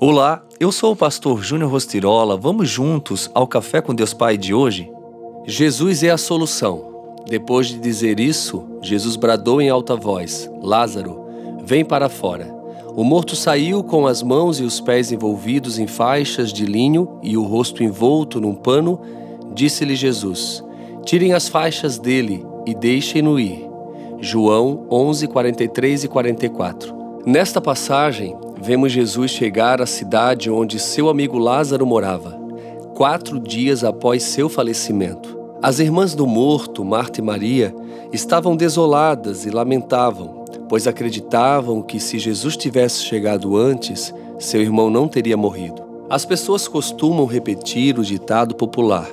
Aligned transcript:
Olá, 0.00 0.44
eu 0.60 0.70
sou 0.70 0.92
o 0.92 0.96
pastor 0.96 1.42
Júnior 1.42 1.72
Rostirola. 1.72 2.36
Vamos 2.36 2.70
juntos 2.70 3.28
ao 3.34 3.48
Café 3.48 3.80
com 3.80 3.92
Deus 3.92 4.14
Pai 4.14 4.38
de 4.38 4.54
hoje? 4.54 4.88
Jesus 5.44 6.04
é 6.04 6.10
a 6.10 6.16
solução. 6.16 7.16
Depois 7.26 7.66
de 7.66 7.80
dizer 7.80 8.20
isso, 8.20 8.64
Jesus 8.80 9.16
bradou 9.16 9.60
em 9.60 9.68
alta 9.68 9.96
voz: 9.96 10.48
Lázaro, 10.62 11.24
vem 11.64 11.84
para 11.84 12.08
fora. 12.08 12.46
O 12.94 13.02
morto 13.02 13.34
saiu 13.34 13.82
com 13.82 14.06
as 14.06 14.22
mãos 14.22 14.60
e 14.60 14.62
os 14.62 14.80
pés 14.80 15.10
envolvidos 15.10 15.80
em 15.80 15.88
faixas 15.88 16.52
de 16.52 16.64
linho 16.64 17.18
e 17.20 17.36
o 17.36 17.42
rosto 17.42 17.82
envolto 17.82 18.40
num 18.40 18.54
pano. 18.54 19.00
Disse-lhe 19.52 19.96
Jesus: 19.96 20.62
Tirem 21.04 21.32
as 21.32 21.48
faixas 21.48 21.98
dele 21.98 22.46
e 22.64 22.72
deixem-no 22.72 23.36
ir. 23.40 23.68
João 24.20 24.86
11, 24.92 25.26
43 25.26 26.04
e 26.04 26.08
44. 26.08 26.94
Nesta 27.26 27.60
passagem, 27.60 28.36
vemos 28.60 28.92
Jesus 28.92 29.30
chegar 29.30 29.80
à 29.80 29.86
cidade 29.86 30.50
onde 30.50 30.78
seu 30.78 31.08
amigo 31.08 31.38
Lázaro 31.38 31.86
morava, 31.86 32.38
quatro 32.94 33.38
dias 33.38 33.84
após 33.84 34.22
seu 34.22 34.48
falecimento. 34.48 35.38
As 35.62 35.78
irmãs 35.78 36.14
do 36.14 36.26
morto, 36.26 36.84
Marta 36.84 37.20
e 37.20 37.22
Maria, 37.22 37.74
estavam 38.12 38.56
desoladas 38.56 39.44
e 39.44 39.50
lamentavam, 39.50 40.44
pois 40.68 40.86
acreditavam 40.86 41.82
que 41.82 41.98
se 41.98 42.18
Jesus 42.18 42.56
tivesse 42.56 43.02
chegado 43.02 43.56
antes, 43.56 44.12
seu 44.38 44.60
irmão 44.60 44.90
não 44.90 45.08
teria 45.08 45.36
morrido. 45.36 45.82
As 46.10 46.24
pessoas 46.24 46.68
costumam 46.68 47.26
repetir 47.26 47.98
o 47.98 48.04
ditado 48.04 48.54
popular: 48.54 49.08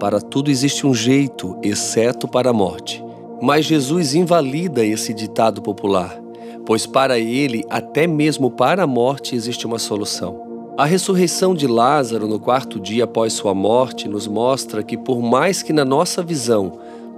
para 0.00 0.20
tudo 0.20 0.50
existe 0.50 0.86
um 0.86 0.94
jeito, 0.94 1.56
exceto 1.62 2.26
para 2.26 2.50
a 2.50 2.54
morte. 2.54 3.04
Mas 3.40 3.66
Jesus 3.66 4.14
invalida 4.14 4.84
esse 4.84 5.12
ditado 5.12 5.60
popular 5.60 6.23
pois 6.66 6.86
para 6.86 7.18
ele, 7.18 7.64
até 7.68 8.06
mesmo 8.06 8.50
para 8.50 8.84
a 8.84 8.86
morte, 8.86 9.34
existe 9.34 9.66
uma 9.66 9.78
solução. 9.78 10.72
A 10.76 10.84
ressurreição 10.84 11.54
de 11.54 11.66
Lázaro 11.66 12.26
no 12.26 12.40
quarto 12.40 12.80
dia 12.80 13.04
após 13.04 13.32
sua 13.32 13.54
morte 13.54 14.08
nos 14.08 14.26
mostra 14.26 14.82
que, 14.82 14.96
por 14.96 15.22
mais 15.22 15.62
que 15.62 15.72
na 15.72 15.84
nossa 15.84 16.22
visão 16.22 16.72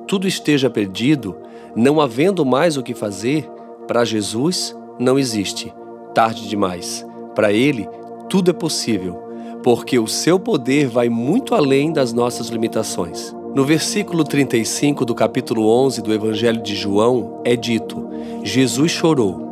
tudo 0.07 0.29
esteja 0.29 0.69
perdido, 0.69 1.37
não 1.75 2.01
havendo 2.01 2.45
mais 2.45 2.77
o 2.77 2.83
que 2.83 2.95
fazer, 2.95 3.49
para 3.87 4.05
Jesus 4.05 4.77
não 4.99 5.19
existe 5.19 5.73
tarde 6.17 6.49
demais. 6.49 7.07
Para 7.35 7.53
ele, 7.53 7.87
tudo 8.31 8.51
é 8.51 8.55
possível, 8.55 9.23
porque 9.63 9.99
o 9.99 10.07
seu 10.07 10.41
poder 10.41 10.89
vai 10.89 11.11
muito 11.11 11.55
além 11.55 11.93
das 11.93 12.11
nossas 12.11 12.49
limitações. 12.49 13.37
No 13.55 13.65
versículo 13.65 14.25
35 14.25 15.05
do 15.05 15.15
capítulo 15.15 15.69
11 15.69 16.01
do 16.01 16.15
Evangelho 16.15 16.63
de 16.63 16.75
João 16.75 17.43
é 17.45 17.55
dito: 17.55 18.06
Jesus 18.43 18.93
chorou. 18.93 19.47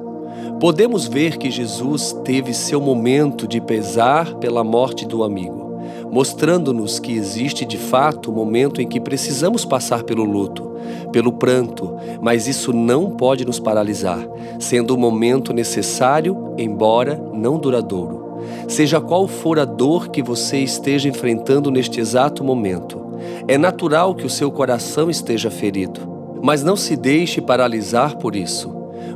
Podemos 0.60 1.06
ver 1.06 1.36
que 1.36 1.50
Jesus 1.50 2.16
teve 2.24 2.54
seu 2.54 2.80
momento 2.80 3.46
de 3.46 3.60
pesar 3.60 4.34
pela 4.36 4.62
morte 4.62 5.04
do 5.04 5.24
amigo, 5.24 5.80
mostrando-nos 6.10 6.98
que 6.98 7.12
existe 7.12 7.64
de 7.64 7.76
fato 7.76 8.30
o 8.30 8.34
momento 8.34 8.80
em 8.80 8.86
que 8.86 9.00
precisamos 9.00 9.64
passar 9.64 10.04
pelo 10.04 10.24
luto, 10.24 10.72
pelo 11.12 11.32
pranto, 11.32 11.96
mas 12.20 12.46
isso 12.46 12.72
não 12.72 13.10
pode 13.10 13.44
nos 13.44 13.58
paralisar, 13.58 14.26
sendo 14.58 14.94
o 14.94 14.98
momento 14.98 15.52
necessário, 15.52 16.54
embora 16.56 17.20
não 17.32 17.58
duradouro. 17.58 18.38
Seja 18.68 19.00
qual 19.00 19.26
for 19.26 19.58
a 19.58 19.64
dor 19.64 20.08
que 20.08 20.22
você 20.22 20.58
esteja 20.58 21.08
enfrentando 21.08 21.70
neste 21.70 22.00
exato 22.00 22.44
momento, 22.44 23.00
é 23.48 23.58
natural 23.58 24.14
que 24.14 24.26
o 24.26 24.30
seu 24.30 24.50
coração 24.50 25.10
esteja 25.10 25.50
ferido, 25.50 26.13
mas 26.44 26.62
não 26.62 26.76
se 26.76 26.94
deixe 26.94 27.40
paralisar 27.40 28.18
por 28.18 28.36
isso. 28.36 28.68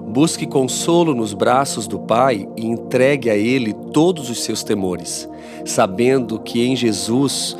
Busque 0.03 0.47
consolo 0.47 1.15
nos 1.15 1.35
braços 1.35 1.87
do 1.87 1.99
Pai 1.99 2.49
e 2.57 2.65
entregue 2.65 3.29
a 3.29 3.37
Ele 3.37 3.75
todos 3.75 4.31
os 4.31 4.43
seus 4.43 4.63
temores, 4.63 5.29
sabendo 5.63 6.39
que 6.39 6.67
em 6.67 6.75
Jesus 6.75 7.55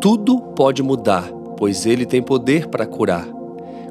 tudo 0.00 0.40
pode 0.40 0.82
mudar, 0.82 1.30
pois 1.56 1.86
Ele 1.86 2.04
tem 2.04 2.20
poder 2.20 2.66
para 2.66 2.84
curar. 2.84 3.24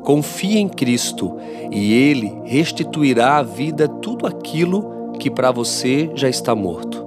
Confie 0.03 0.57
em 0.57 0.67
Cristo 0.67 1.37
e 1.71 1.93
Ele 1.93 2.33
restituirá 2.43 3.37
à 3.37 3.41
vida 3.41 3.87
tudo 3.87 4.27
aquilo 4.27 5.13
que 5.17 5.31
para 5.31 5.49
você 5.49 6.11
já 6.13 6.27
está 6.27 6.53
morto. 6.53 7.05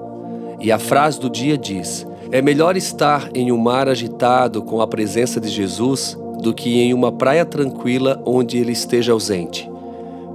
E 0.59 0.73
a 0.73 0.79
frase 0.79 1.21
do 1.21 1.29
dia 1.29 1.59
diz: 1.59 2.07
é 2.33 2.41
melhor 2.41 2.75
estar 2.75 3.29
em 3.35 3.53
um 3.53 3.59
mar 3.59 3.87
agitado 3.87 4.63
com 4.63 4.81
a 4.81 4.87
presença 4.87 5.39
de 5.39 5.51
Jesus 5.51 6.17
do 6.45 6.53
que 6.53 6.81
em 6.81 6.93
uma 6.93 7.11
praia 7.11 7.45
tranquila 7.45 8.23
onde 8.25 8.59
ele 8.59 8.73
esteja 8.73 9.13
ausente. 9.13 9.69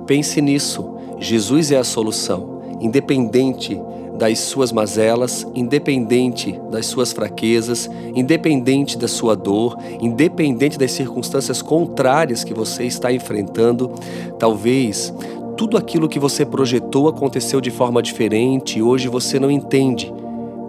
Pense 0.06 0.42
nisso. 0.42 0.98
Jesus 1.20 1.72
é 1.72 1.78
a 1.78 1.84
solução, 1.84 2.62
independente 2.82 3.80
das 4.18 4.40
suas 4.40 4.72
mazelas, 4.72 5.48
independente 5.54 6.60
das 6.72 6.88
suas 6.88 7.14
fraquezas, 7.14 7.90
independente 8.16 8.98
da 8.98 9.08
sua 9.08 9.36
dor, 9.36 9.78
independente 10.02 10.78
das 10.78 10.92
circunstâncias 10.92 11.62
contrárias 11.62 12.44
que 12.44 12.54
você 12.54 12.86
está 12.86 13.14
enfrentando. 13.14 13.92
Talvez 14.38 15.14
tudo 15.56 15.78
aquilo 15.78 16.10
que 16.10 16.20
você 16.20 16.46
projetou 16.46 17.08
aconteceu 17.08 17.62
de 17.62 17.70
forma 17.70 18.02
diferente 18.02 18.80
e 18.80 18.82
hoje 18.82 19.08
você 19.08 19.40
não 19.40 19.52
entende. 19.52 20.12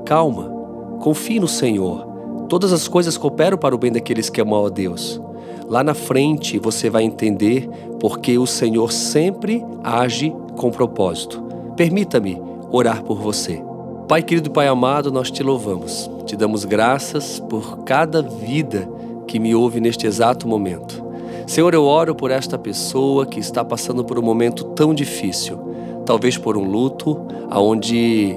Calma, 0.04 0.60
Confie 1.00 1.40
no 1.40 1.48
Senhor. 1.48 2.06
Todas 2.46 2.74
as 2.74 2.86
coisas 2.86 3.16
cooperam 3.16 3.56
para 3.56 3.74
o 3.74 3.78
bem 3.78 3.90
daqueles 3.90 4.28
que 4.28 4.38
amam 4.38 4.66
a 4.66 4.68
Deus. 4.68 5.18
Lá 5.70 5.84
na 5.84 5.94
frente 5.94 6.58
você 6.58 6.90
vai 6.90 7.04
entender 7.04 7.70
porque 8.00 8.36
o 8.36 8.44
Senhor 8.44 8.90
sempre 8.90 9.64
age 9.84 10.34
com 10.56 10.68
propósito. 10.68 11.40
Permita-me 11.76 12.42
orar 12.72 13.04
por 13.04 13.20
você. 13.20 13.62
Pai 14.08 14.20
querido, 14.20 14.50
Pai 14.50 14.66
amado, 14.66 15.12
nós 15.12 15.30
te 15.30 15.44
louvamos. 15.44 16.10
Te 16.26 16.34
damos 16.34 16.64
graças 16.64 17.38
por 17.38 17.84
cada 17.84 18.20
vida 18.20 18.90
que 19.28 19.38
me 19.38 19.54
ouve 19.54 19.80
neste 19.80 20.08
exato 20.08 20.48
momento. 20.48 21.04
Senhor, 21.46 21.72
eu 21.72 21.84
oro 21.84 22.16
por 22.16 22.32
esta 22.32 22.58
pessoa 22.58 23.24
que 23.24 23.38
está 23.38 23.64
passando 23.64 24.04
por 24.04 24.18
um 24.18 24.22
momento 24.22 24.64
tão 24.74 24.92
difícil, 24.92 25.56
talvez 26.04 26.36
por 26.36 26.56
um 26.56 26.68
luto, 26.68 27.16
aonde 27.48 28.36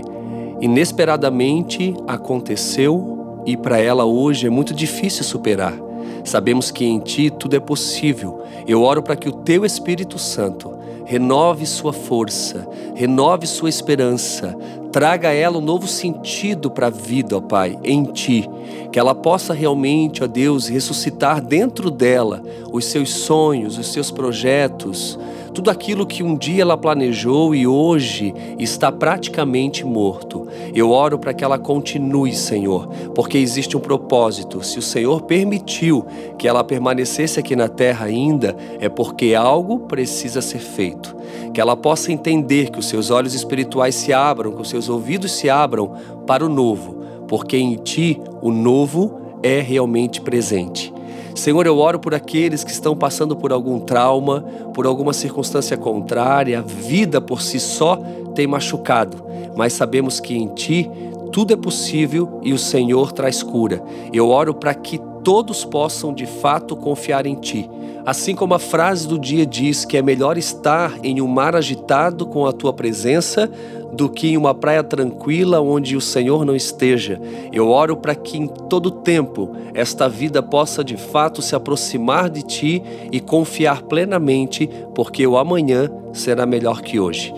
inesperadamente 0.62 1.96
aconteceu 2.08 3.42
e 3.44 3.58
para 3.58 3.80
ela 3.80 4.06
hoje 4.06 4.46
é 4.46 4.52
muito 4.52 4.72
difícil 4.72 5.24
superar. 5.24 5.83
Sabemos 6.24 6.72
que 6.72 6.86
em 6.86 7.00
Ti 7.00 7.30
tudo 7.30 7.56
é 7.56 7.60
possível. 7.60 8.44
Eu 8.68 8.82
oro 8.82 9.04
para 9.04 9.16
que 9.16 9.28
o 9.28 9.32
Teu 9.34 9.66
Espírito 9.66 10.18
Santo 10.18 10.72
renove 11.06 11.66
sua 11.66 11.92
força, 11.92 12.68
renove 12.96 13.46
sua 13.46 13.70
esperança, 13.70 14.56
traga 14.92 15.30
a 15.30 15.34
ela 15.34 15.58
um 15.58 15.62
novo 15.62 15.88
sentido 15.88 16.72
para 16.72 16.88
a 16.88 16.90
vida, 16.90 17.38
ó 17.38 17.42
Pai, 17.42 17.78
em 17.84 18.04
Ti. 18.06 18.50
Que 18.92 19.00
ela 19.00 19.14
possa 19.14 19.54
realmente, 19.54 20.24
ó 20.24 20.28
Deus, 20.28 20.68
ressuscitar 20.68 21.42
dentro 21.42 21.92
dela 21.92 22.42
os 22.72 22.86
seus 22.86 23.10
sonhos, 23.10 23.78
os 23.78 23.92
seus 23.92 24.12
projetos, 24.12 25.20
tudo 25.54 25.70
aquilo 25.70 26.06
que 26.06 26.24
um 26.24 26.36
dia 26.36 26.64
ela 26.64 26.76
planejou 26.76 27.54
e 27.54 27.68
hoje 27.68 28.34
está 28.58 28.92
praticamente 28.92 29.86
morto. 29.86 30.48
Eu 30.74 30.92
oro 30.92 31.20
para 31.20 31.34
que 31.34 31.44
ela 31.44 31.60
continue, 31.60 32.34
Senhor, 32.34 32.88
porque 33.14 33.38
existe 33.38 33.78
um 33.78 33.80
propósito. 33.80 34.64
Se 34.64 34.80
o 34.80 34.82
Senhor 34.82 35.22
permitiu 35.22 36.06
que 36.38 36.48
ela 36.48 36.64
permanecesse 36.64 37.40
aqui 37.40 37.56
na 37.56 37.68
terra 37.68 38.06
ainda, 38.06 38.56
é 38.80 38.90
porque 38.90 39.36
algo 39.36 39.82
precisa 39.82 40.42
ser 40.42 40.60
feito. 40.60 41.16
Que 41.54 41.62
ela 41.62 41.76
possa 41.76 42.12
entender 42.12 42.70
que 42.72 42.80
os 42.80 42.88
seus 42.88 43.12
olhos 43.12 43.36
espirituais 43.36 43.96
se 43.96 44.12
abram, 44.12 44.54
que 44.54 44.62
os 44.62 44.70
seus 44.70 44.90
ouvidos 44.90 45.32
se 45.32 45.50
abram 45.50 45.92
para 46.26 46.46
o 46.46 46.50
novo, 46.50 47.04
porque 47.28 47.58
em 47.58 47.76
ti 47.76 48.20
o 48.42 48.52
novo 48.52 49.22
é 49.44 49.60
realmente 49.60 50.22
presente. 50.22 50.93
Senhor, 51.36 51.66
eu 51.66 51.78
oro 51.78 52.00
por 52.00 52.14
aqueles 52.14 52.64
que 52.64 52.72
estão 52.72 52.96
passando 52.96 53.36
por 53.36 53.52
algum 53.52 53.80
trauma, 53.80 54.42
por 54.74 54.86
alguma 54.86 55.14
circunstância 55.14 55.76
contrária, 55.78 56.60
a 56.60 56.62
vida 56.62 57.20
por 57.20 57.42
si 57.42 57.60
só 57.60 57.98
tem 58.36 58.48
machucado, 58.48 59.24
mas 59.56 59.74
sabemos 59.74 60.20
que 60.20 60.36
em 60.36 60.48
Ti 60.48 60.90
tudo 61.32 61.52
é 61.52 61.58
possível 61.58 62.40
e 62.44 62.54
o 62.54 62.60
Senhor 62.60 63.12
traz 63.12 63.42
cura. 63.42 63.84
Eu 64.14 64.30
oro 64.30 64.54
para 64.54 64.74
que 64.76 65.00
todos 65.24 65.66
possam 65.66 66.14
de 66.14 66.28
fato 66.28 66.76
confiar 66.76 67.26
em 67.26 67.36
Ti. 67.36 67.70
Assim 68.06 68.36
como 68.36 68.54
a 68.54 68.60
frase 68.60 69.08
do 69.08 69.18
dia 69.18 69.46
diz 69.46 69.86
que 69.86 69.98
é 69.98 70.02
melhor 70.02 70.38
estar 70.38 70.94
em 71.04 71.22
um 71.22 71.28
mar 71.28 71.56
agitado 71.56 72.26
com 72.26 72.46
a 72.46 72.52
Tua 72.52 72.74
presença 72.74 73.50
do 73.94 74.10
que 74.10 74.30
em 74.30 74.38
uma 74.38 74.54
praia 74.54 74.84
tranquila 74.84 75.62
onde 75.62 75.96
o 75.96 76.02
Senhor 76.02 76.44
não 76.44 76.56
esteja. 76.56 77.22
Eu 77.52 77.70
oro 77.70 77.96
para 77.96 78.14
que 78.16 78.38
em 78.38 78.48
todo 78.48 78.92
tempo 78.92 79.56
esta 79.74 80.10
vida 80.10 80.44
possa 80.44 80.84
de 80.84 80.98
fato 80.98 81.42
se 81.42 81.56
aproximar 81.56 82.30
de 82.30 82.42
Ti 82.42 82.84
e 83.12 83.20
confiar 83.20 83.84
plenamente, 83.84 84.70
porque 84.94 85.26
o 85.26 85.38
amanhã 85.38 85.90
será 86.12 86.46
melhor 86.46 86.82
que 86.82 87.00
hoje. 87.00 87.34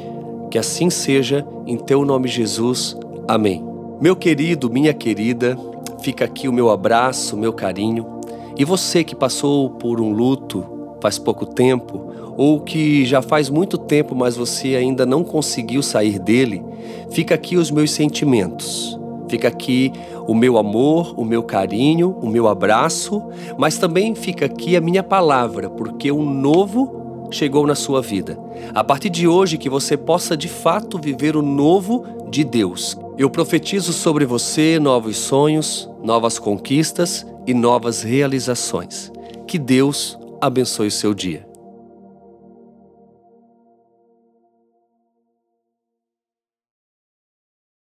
Que 0.50 0.58
assim 0.58 0.90
seja, 0.90 1.46
em 1.68 1.78
Teu 1.78 2.04
nome, 2.04 2.28
Jesus. 2.28 2.98
Amém. 3.28 3.64
Meu 4.02 4.16
querido, 4.16 4.70
minha 4.70 4.94
querida, 4.94 5.58
Fica 6.06 6.26
aqui 6.26 6.48
o 6.48 6.54
meu 6.54 6.70
abraço, 6.70 7.36
o 7.36 7.40
meu 7.40 7.52
carinho. 7.52 8.15
E 8.58 8.64
você 8.64 9.04
que 9.04 9.16
passou 9.16 9.70
por 9.70 10.00
um 10.00 10.12
luto 10.12 10.66
faz 11.02 11.20
pouco 11.20 11.46
tempo, 11.46 12.10
ou 12.38 12.62
que 12.62 13.06
já 13.06 13.22
faz 13.22 13.50
muito 13.50 13.78
tempo, 13.78 14.16
mas 14.16 14.36
você 14.36 14.76
ainda 14.76 15.06
não 15.06 15.24
conseguiu 15.24 15.84
sair 15.84 16.18
dele, 16.20 16.64
fica 17.12 17.36
aqui 17.36 17.58
os 17.58 17.70
meus 17.70 17.92
sentimentos. 17.92 18.98
Fica 19.28 19.48
aqui 19.48 19.92
o 20.28 20.36
meu 20.36 20.58
amor, 20.58 21.14
o 21.18 21.26
meu 21.26 21.44
carinho, 21.44 22.16
o 22.22 22.28
meu 22.28 22.48
abraço, 22.48 23.24
mas 23.58 23.78
também 23.78 24.14
fica 24.16 24.46
aqui 24.46 24.76
a 24.76 24.82
minha 24.82 25.04
palavra, 25.04 25.70
porque 25.70 26.12
o 26.12 26.24
novo 26.24 27.28
chegou 27.32 27.66
na 27.66 27.76
sua 27.76 28.02
vida. 28.02 28.40
A 28.74 28.84
partir 28.84 29.10
de 29.10 29.28
hoje, 29.28 29.58
que 29.58 29.70
você 29.70 29.98
possa 29.98 30.38
de 30.38 30.48
fato 30.48 31.00
viver 31.00 31.36
o 31.36 31.42
novo 31.42 32.06
de 32.30 32.44
Deus. 32.44 32.98
Eu 33.18 33.30
profetizo 33.30 33.92
sobre 33.94 34.26
você 34.26 34.80
novos 34.80 35.18
sonhos, 35.18 35.90
novas 36.04 36.38
conquistas 36.38 37.26
e 37.46 37.54
novas 37.54 38.02
realizações. 38.02 39.12
Que 39.48 39.60
Deus 39.60 40.18
abençoe 40.42 40.88
o 40.88 40.92
seu 40.92 41.14
dia. 41.14 41.45